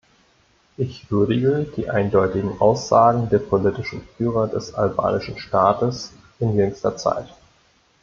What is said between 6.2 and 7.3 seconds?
in jüngster Zeit.